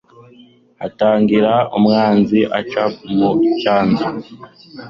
[0.81, 2.83] hatagira umwanzi ubaca
[3.15, 4.07] mu cyanzu